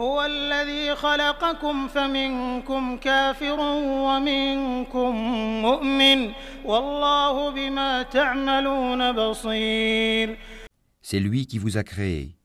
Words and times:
هو 0.00 0.22
الذي 0.24 0.94
خلقكم 0.94 1.88
فمنكم 1.88 2.96
كافر 2.96 3.60
ومنكم 3.60 5.14
مؤمن 5.62 6.32
والله 6.64 7.50
بما 7.50 8.02
تعملون 8.02 9.12
بصير 9.12 10.38
C'est 11.02 11.20
lui 11.20 11.46
qui 11.46 11.58
vous 11.58 11.76
a 11.76 11.82
créé. 11.82 12.36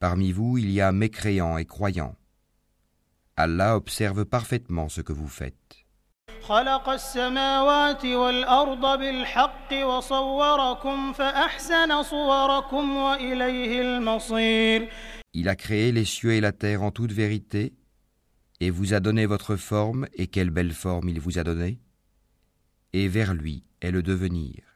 Parmi 0.00 0.32
vous, 0.32 0.58
il 0.58 0.70
y 0.70 0.80
a 0.80 0.90
mécréants 0.90 1.58
et 1.58 1.64
croyants. 1.64 2.14
Allah 3.36 3.76
observe 3.76 4.24
parfaitement 4.24 4.88
ce 4.88 5.00
que 5.00 5.12
vous 5.12 5.28
faites. 5.28 5.84
خلق 6.42 6.88
السماوات 6.88 8.04
والأرض 8.04 8.98
بالحق 8.98 9.72
وصوركم 9.72 11.12
فأحسن 11.12 12.02
صوركم 12.02 12.96
وإليه 12.96 13.82
المصير 13.82 14.88
Il 15.34 15.48
a 15.48 15.56
créé 15.56 15.92
les 15.92 16.04
cieux 16.04 16.32
et 16.32 16.40
la 16.40 16.52
terre 16.52 16.82
en 16.82 16.90
toute 16.90 17.12
vérité, 17.12 17.72
et 18.60 18.70
vous 18.70 18.94
a 18.94 19.00
donné 19.00 19.26
votre 19.26 19.56
forme, 19.56 20.06
et 20.14 20.26
quelle 20.26 20.50
belle 20.50 20.72
forme 20.72 21.08
il 21.08 21.20
vous 21.20 21.38
a 21.38 21.44
donnée. 21.44 21.78
Et 22.92 23.08
vers 23.08 23.34
lui 23.34 23.62
est 23.80 23.90
le 23.90 24.02
devenir. 24.02 24.68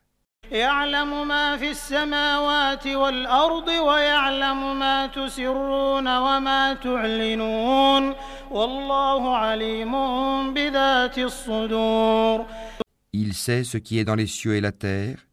Il 13.14 13.32
sait 13.32 13.64
ce 13.64 13.78
qui 13.78 13.98
est 13.98 14.04
dans 14.04 14.14
les 14.14 14.26
cieux 14.26 14.56
et 14.56 14.60
la 14.60 14.72
terre, 14.72 15.26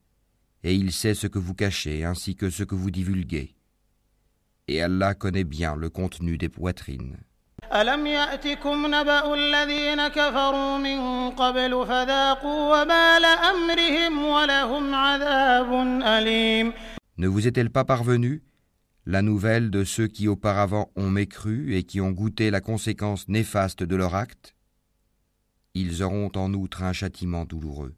et 0.63 0.73
il 0.73 0.93
sait 0.93 1.15
ce 1.15 1.27
que 1.27 1.39
vous 1.39 1.53
cachez 1.53 2.05
ainsi 2.05 2.37
que 2.37 2.49
ce 2.49 2.63
que 2.63 2.75
vous 2.75 2.91
divulguez 2.91 3.55
Et 4.68 4.82
Allah 4.82 5.14
connaît 5.14 5.44
bien 5.44 5.76
le 5.76 5.90
contenu 5.90 6.38
des 6.38 6.48
poitrines. 6.48 7.16
ألم 7.72 8.06
يأتكم 8.06 8.86
نبأ 8.86 9.34
الذين 9.34 10.08
كفروا 10.08 10.78
من 10.78 11.30
قبل 11.30 11.86
فذاقوا 11.86 12.82
وبال 12.82 13.24
أمرهم 13.24 14.24
ولهم 14.24 14.94
عذاب 14.94 15.72
أليم 16.02 16.72
Ne 17.16 17.26
vous 17.28 17.46
est-elle 17.46 17.70
pas 17.70 17.84
parvenue 17.84 18.42
la 19.06 19.20
nouvelle 19.20 19.70
de 19.70 19.84
ceux 19.84 20.06
qui 20.06 20.28
auparavant 20.28 20.90
ont 20.96 21.10
mécru 21.10 21.74
et 21.76 21.82
qui 21.82 22.00
ont 22.00 22.10
goûté 22.10 22.50
la 22.50 22.62
conséquence 22.62 23.28
néfaste 23.28 23.82
de 23.82 23.96
leur 23.96 24.14
acte 24.14 24.54
Ils 25.74 26.02
auront 26.02 26.30
en 26.36 26.54
outre 26.54 26.82
un 26.82 26.94
châtiment 26.94 27.44
douloureux. 27.44 27.94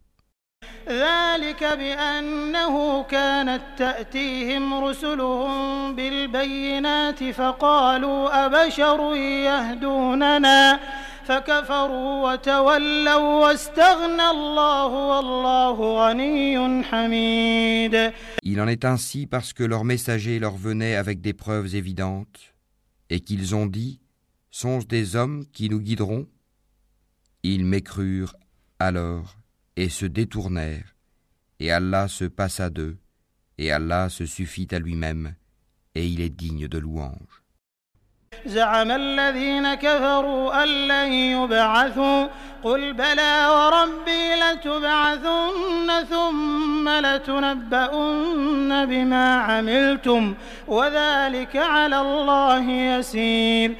ذلك 0.88 1.64
بأنه 1.64 3.02
كانت 3.02 3.62
تأتيهم 3.76 4.84
رسلهم 4.84 5.96
بالبينات 5.96 7.24
فقالوا 7.24 8.46
أبشر 8.46 9.16
يهدوننا 9.16 10.80
فكفروا 11.24 12.32
وتولوا 12.32 13.46
واستغنى 13.46 14.30
الله 14.30 14.86
والله 14.86 16.08
غني 16.08 16.84
حميد 16.84 18.12
Il 18.44 18.60
en 18.60 18.68
est 18.68 18.84
ainsi 18.84 19.26
parce 19.26 19.52
que 19.52 19.64
leurs 19.64 19.84
messagers 19.84 20.38
leur 20.38 20.54
venaient 20.56 20.94
avec 20.94 21.20
des 21.20 21.32
preuves 21.32 21.74
évidentes, 21.74 22.54
et 23.10 23.18
qu'ils 23.18 23.56
ont 23.56 23.66
dit 23.66 23.98
Sont-ce 24.52 24.86
des 24.86 25.16
hommes 25.16 25.46
qui 25.52 25.68
nous 25.68 25.80
guideront 25.80 26.26
Ils 27.42 27.64
m'écrurent 27.64 28.36
alors 28.78 29.36
et 29.76 29.88
se 29.88 30.06
détournèrent, 30.06 30.94
et 31.60 31.70
Allah 31.72 32.08
se 32.08 32.24
passa 32.24 32.70
d'eux, 32.70 32.96
et 33.58 33.72
Allah 33.72 34.08
se 34.08 34.26
suffit 34.26 34.68
à 34.72 34.78
lui-même, 34.78 35.34
et 35.94 36.06
il 36.06 36.20
est 36.20 36.30
digne 36.30 36.68
de 36.68 36.78
louange. 36.78 37.42
زعم 38.46 38.90
الذين 38.90 39.74
كفروا 39.74 40.62
أن 40.62 40.88
لن 40.88 41.12
يبعثوا 41.12 42.28
قل 42.62 42.92
بلى 42.92 43.46
وربي 43.48 44.34
لتبعثن 44.34 46.04
ثم 46.10 46.88
لتنبؤن 46.88 48.86
بما 48.86 49.36
عملتم 49.36 50.34
وذلك 50.68 51.56
على 51.56 52.00
الله 52.00 52.70
يسير 52.70 53.76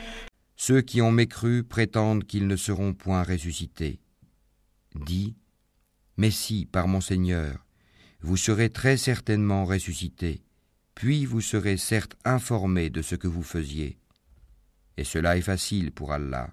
Ceux 0.58 0.80
qui 0.80 1.02
ont 1.02 1.10
mécru 1.12 1.64
prétendent 1.64 2.24
qu'ils 2.24 2.47
ne 2.47 2.56
seront 2.56 2.94
point 2.94 3.22
ressuscités. 3.22 4.00
Dis, 4.94 5.36
mais 6.16 6.30
si, 6.30 6.66
par 6.66 6.88
mon 6.88 7.00
Seigneur, 7.00 7.64
vous 8.20 8.36
serez 8.36 8.70
très 8.70 8.97
certainement 8.97 9.64
ressuscités, 9.64 10.42
puis 10.94 11.26
vous 11.26 11.41
serez 11.41 11.76
certes 11.76 12.16
informés 12.24 12.91
de 12.91 13.02
ce 13.02 13.14
que 13.14 13.28
vous 13.28 13.42
faisiez. 13.42 13.98
Et 14.97 15.04
cela 15.04 15.36
est 15.36 15.42
facile 15.42 15.92
pour 15.92 16.12
Allah. 16.12 16.48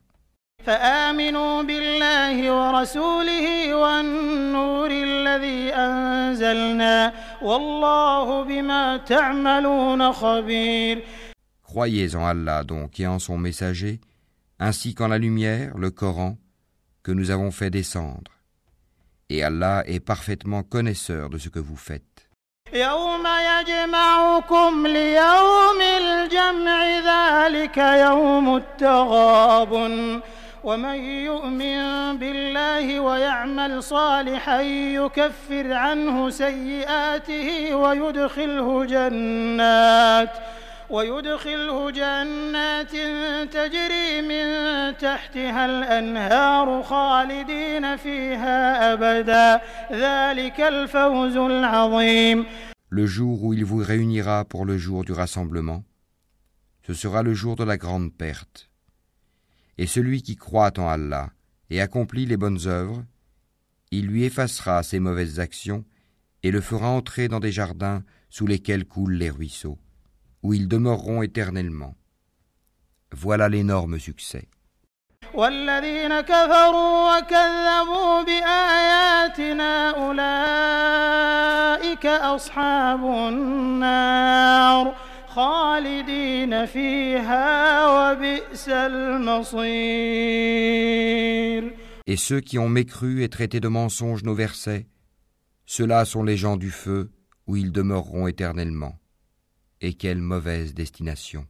فآمنوا 0.66 1.64
بالله 1.64 2.52
ورسوله 2.52 3.76
والنور 3.76 4.92
الذي 4.92 5.74
أنزلنا 5.74 7.14
والله 7.42 8.44
بما 8.44 8.98
تعملون 8.98 10.12
خبير 10.12 11.04
Croyez 11.64 12.16
en 12.16 12.24
Allah 12.24 12.64
donc 12.64 13.00
et 13.00 13.08
en 13.08 13.20
son 13.20 13.38
messager, 13.38 14.00
ainsi 14.60 14.94
qu'en 14.94 15.08
la 15.08 15.18
lumière, 15.18 15.78
le 15.78 15.90
Coran, 15.90 16.38
que 17.02 17.12
nous 17.12 17.32
avons 17.32 17.52
fait 17.52 17.72
descendre. 17.72 18.32
Et 19.31 19.43
Allah 19.45 19.83
est 19.87 20.01
parfaitement 20.01 20.63
connaisseur 20.63 21.29
de 21.29 21.37
ce 21.37 21.51
que 21.51 21.59
vous 21.59 21.77
faites. 21.77 22.29
يوم 22.73 23.27
يجمعكم 23.27 24.87
ليوم 24.87 25.81
الجمع 25.81 26.85
ذلك 26.99 27.77
يوم 27.79 28.57
التغابن 28.57 30.21
ومن 30.65 30.95
يؤمن 31.05 32.19
بالله 32.19 33.01
ويعمل 33.01 33.83
صالحا 33.83 34.61
يكفر 34.61 35.73
عنه 35.73 36.31
سيئاته 36.31 37.75
ويدخله 37.75 38.85
جنات 38.85 40.31
ويدخله 40.90 41.92
جنات 41.92 42.92
تجري 43.54 44.22
من 44.22 44.48
تحتها 44.98 45.66
الأنهار 45.66 46.84
خالدين 46.84 47.98
فيها 47.98 48.94
أبدا 48.94 49.62
ذلك 49.92 50.60
الفوز 50.62 51.38
العظيم 51.38 52.46
Le 52.90 53.08
jour 53.08 53.44
où 53.44 53.54
il 53.54 53.66
vous 53.66 53.84
réunira 53.84 54.46
pour 54.46 54.66
le 54.66 54.78
jour 54.78 55.04
du 55.04 55.14
rassemblement, 55.14 55.84
ce 56.86 56.94
sera 56.94 57.24
le 57.24 57.34
jour 57.34 57.56
de 57.56 57.64
la 57.64 57.78
grande 57.78 58.14
perte. 58.14 58.70
Et 59.80 59.88
celui 59.88 60.22
qui 60.22 60.36
croit 60.36 60.78
en 60.78 60.88
Allah 60.88 61.32
et 61.72 61.82
accomplit 61.82 62.28
les 62.28 62.38
bonnes 62.38 62.68
œuvres, 62.68 63.04
il 63.90 64.06
lui 64.06 64.26
effacera 64.26 64.84
ses 64.84 65.00
mauvaises 65.00 65.40
actions 65.40 65.86
et 66.44 66.52
le 66.52 66.62
fera 66.62 66.90
entrer 66.90 67.28
dans 67.28 67.40
des 67.40 67.52
jardins 67.52 68.04
sous 68.30 68.46
lesquels 68.46 68.86
coulent 68.86 69.14
les 69.14 69.30
ruisseaux, 69.30 69.80
où 70.44 70.54
ils 70.54 70.68
demeureront 70.68 71.22
éternellement. 71.22 71.96
Voilà 73.12 73.50
l'énorme 73.50 74.00
succès. 74.00 74.48
والذين 75.34 76.22
كفروا 76.22 77.18
وكذبوا 77.18 78.24
بآياتنا 78.24 79.90
أولئك 79.90 82.06
أصحاب 82.06 83.06
النار 83.06 84.96
خالدين 85.28 86.66
فيها 86.66 87.88
وبئس 87.88 88.70
المصير 88.70 89.64
Et 92.06 92.18
ceux 92.18 92.42
qui 92.42 92.60
ont 92.60 92.68
mécru 92.70 93.24
et 93.24 93.30
traité 93.30 93.60
de 93.62 93.70
mensonges 93.70 94.24
nos 94.24 94.36
versets, 94.36 94.88
ceux-là 95.66 96.04
sont 96.06 96.22
les 96.24 96.36
gens 96.38 96.58
du 96.58 96.70
feu 96.70 97.12
où 97.48 97.56
ils 97.56 97.72
demeureront 97.72 98.28
éternellement. 98.28 99.00
Et 99.82 99.94
quelle 99.94 100.22
mauvaise 100.22 100.74
destination. 100.74 101.46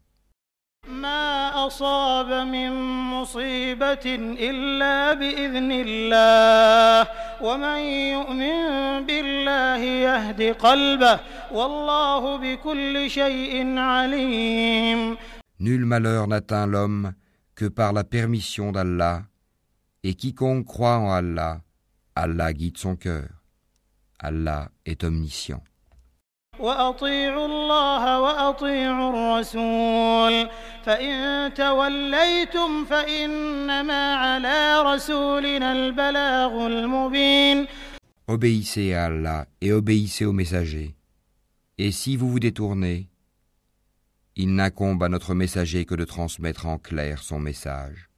ما 0.87 1.67
أصاب 1.67 2.47
من 2.47 2.71
مصيبة 3.11 4.05
إلا 4.49 5.13
بإذن 5.13 5.71
الله 5.71 7.07
ومن 7.41 7.77
يؤمن 8.15 9.05
بالله 9.05 9.77
يهد 9.77 10.41
قلبه 10.41 11.19
والله 11.51 12.37
بكل 12.37 13.09
شيء 13.09 13.77
عليم 13.77 15.17
Nul 15.59 15.85
malheur 15.85 16.27
n'atteint 16.27 16.67
l'homme 16.67 17.13
que 17.55 17.65
par 17.65 17.93
la 17.93 18.03
permission 18.03 18.73
d'Allah, 18.73 19.23
et 20.03 20.15
quiconque 20.15 20.65
croit 20.65 20.97
en 20.97 21.11
Allah, 21.11 21.61
Allah 22.15 22.51
guide 22.51 22.77
son 22.77 22.97
cœur. 22.97 23.29
Allah 24.19 24.69
est 24.85 25.05
omniscient. 25.05 25.63
وأطيعوا 26.60 27.46
الله 27.46 28.20
وأطيعوا 28.20 29.10
الرسول 29.10 30.48
فإن 30.84 31.54
توليتم 31.54 32.84
فإنما 32.84 34.14
على 34.14 34.82
رسولنا 34.82 35.72
البلاغ 35.72 36.66
المبين 36.66 37.66
Obéissez 38.30 38.92
à 38.92 39.06
Allah 39.06 39.46
et 39.62 39.72
obéissez 39.72 40.26
aux 40.26 40.34
messagers. 40.34 40.94
Et 41.78 41.90
si 41.92 42.14
vous 42.16 42.28
vous 42.28 42.40
détournez, 42.40 43.08
il 44.36 44.54
n'incombe 44.54 45.02
à 45.02 45.08
notre 45.08 45.32
messager 45.34 45.86
que 45.86 45.94
de 45.94 46.04
transmettre 46.04 46.66
en 46.66 46.76
clair 46.78 47.22
son 47.22 47.38
message. 47.38 48.08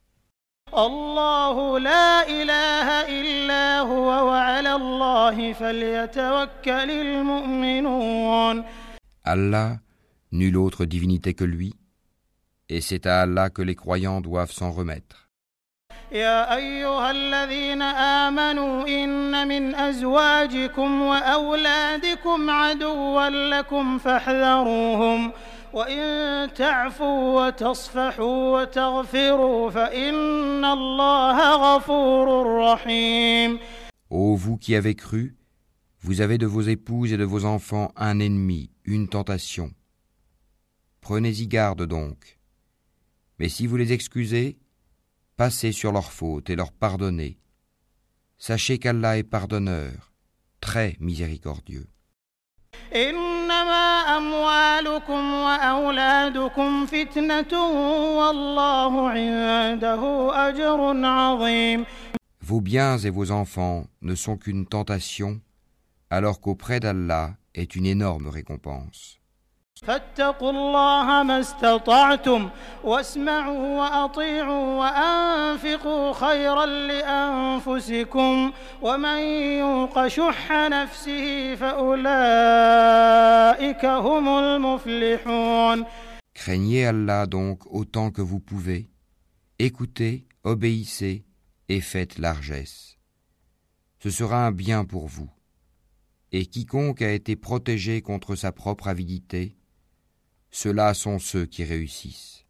الله 0.73 1.79
لا 1.79 2.29
إله 2.29 2.87
إلا 3.21 3.79
هو 3.79 4.07
وعلى 4.27 4.73
الله 4.75 5.53
فليتوكل 5.53 6.91
المؤمنون 6.91 8.30
Allah, 9.24 9.78
nulle 10.32 10.56
autre 10.56 10.84
divinité 10.84 11.34
que 11.34 11.44
lui, 11.44 11.74
et 12.68 12.80
c'est 12.80 13.06
à 13.06 13.22
Allah 13.22 13.50
que 13.50 13.62
les 13.62 13.74
croyants 13.74 14.20
doivent 14.20 14.52
s'en 14.52 14.70
remettre. 14.70 15.26
يا 16.12 16.54
أيها 16.56 17.10
الذين 17.10 17.82
آمنوا 17.82 18.88
إن 18.88 19.48
من 19.48 19.74
أزواجكم 19.74 21.02
وأولادكم 21.02 22.50
عدوا 22.50 23.28
لكم 23.28 23.98
فاحذروهم 23.98 25.32
وإن 25.72 26.52
تعفوا 26.54 27.46
وتصفحوا 27.46 28.60
وتغفروا 28.60 29.70
فإن 29.70 30.64
الله 30.64 31.54
غفور 31.76 32.56
رحيم 32.60 33.58
Ô 34.08 34.36
vous 34.36 34.56
qui 34.56 34.76
avez 34.76 34.94
cru, 34.94 35.34
vous 36.03 36.21
avez 36.21 36.39
de 36.39 36.47
vos 36.47 36.61
épouses 36.61 37.13
et 37.13 37.17
de 37.17 37.23
vos 37.23 37.45
enfants 37.45 37.91
un 37.95 38.17
ennemi, 38.19 38.71
une 38.85 39.07
tentation. 39.07 39.71
Prenez-y 40.99 41.47
garde 41.47 41.85
donc. 41.85 42.39
Mais 43.37 43.49
si 43.49 43.67
vous 43.67 43.77
les 43.77 43.93
excusez, 43.93 44.57
passez 45.37 45.71
sur 45.71 45.91
leurs 45.91 46.11
fautes 46.11 46.49
et 46.49 46.55
leur 46.55 46.71
pardonnez. 46.71 47.37
Sachez 48.39 48.79
qu'Allah 48.79 49.19
est 49.19 49.23
pardonneur, 49.23 50.11
très 50.59 50.97
miséricordieux. 50.99 51.87
Vos 62.41 62.61
biens 62.61 62.97
et 62.97 63.09
vos 63.11 63.29
enfants 63.29 63.85
ne 64.01 64.15
sont 64.15 64.37
qu'une 64.37 64.65
tentation 64.65 65.39
alors 66.10 66.40
qu'auprès 66.40 66.80
d'Allah 66.80 67.36
est 67.54 67.76
une 67.76 67.86
énorme 67.86 68.28
récompense. 68.28 69.18
فاتقوا 69.82 70.50
الله 70.50 71.22
ما 71.22 71.40
استطعتم 71.40 72.50
واسمعوا 72.84 73.78
وأطيعوا 73.78 74.78
وأنفقوا 74.78 76.12
خيرا 76.12 76.66
لأنفسكم 76.66 78.52
ومن 78.82 79.18
يوق 79.58 80.06
شح 80.06 80.52
نفسه 80.52 81.54
فأولئك 81.54 82.24
هم 83.84 84.28
المفلحون 84.28 85.84
Craignez 86.34 86.84
Allah 86.86 87.26
donc 87.26 87.66
autant 87.70 88.10
que 88.10 88.20
vous 88.20 88.40
pouvez, 88.40 88.90
écoutez, 89.58 90.26
obéissez 90.44 91.24
et 91.70 91.80
faites 91.80 92.18
largesse. 92.18 92.98
Ce 94.00 94.10
sera 94.10 94.46
un 94.46 94.52
bien 94.52 94.84
pour 94.84 95.06
vous. 95.06 95.30
et 96.31 96.45
quiconque 96.45 97.01
a 97.01 97.11
été 97.11 97.35
protégé 97.35 98.01
contre 98.01 98.35
sa 98.35 98.51
propre 98.51 98.87
avidité, 98.87 99.57
ceux-là 100.51 100.93
sont 100.93 101.19
ceux 101.19 101.45
qui 101.45 101.63
réussissent. 101.63 102.45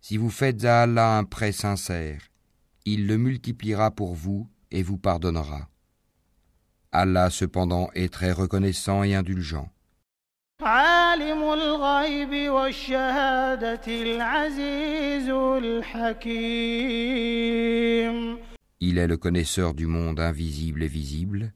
Si 0.00 0.16
vous 0.16 0.30
faites 0.30 0.64
à 0.64 0.82
Allah 0.82 1.16
un 1.18 1.24
prêt 1.24 1.52
sincère, 1.52 2.20
il 2.84 3.06
le 3.06 3.16
multipliera 3.16 3.90
pour 3.90 4.14
vous 4.14 4.48
et 4.70 4.82
vous 4.82 4.98
pardonnera. 4.98 5.68
Allah 6.92 7.30
cependant 7.30 7.90
est 7.94 8.12
très 8.12 8.32
reconnaissant 8.32 9.02
et 9.02 9.14
indulgent. 9.14 9.68
عالم 12.09 12.09
الغيب 12.09 12.51
والشهادة 12.51 13.81
العزيز 13.87 15.29
الحكيم 15.59 16.65
Il 18.81 18.97
est 18.97 19.07
le 19.07 19.17
connaisseur 19.17 19.73
du 19.73 19.87
monde 19.87 20.19
invisible 20.19 20.83
et 20.83 20.87
visible, 20.87 21.53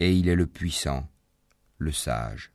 et 0.00 0.12
il 0.12 0.28
est 0.28 0.34
le 0.34 0.46
puissant, 0.46 1.06
le 1.78 1.92
sage. 1.92 2.52